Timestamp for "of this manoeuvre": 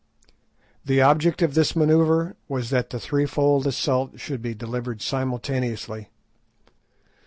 1.43-2.35